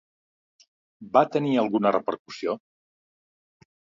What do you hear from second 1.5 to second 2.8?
alguna repercussió?